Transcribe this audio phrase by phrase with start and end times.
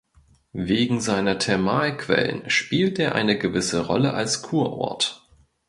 [0.53, 5.29] Wegen seiner Thermalquellen spielt er eine gewisse Rolle als Kurort.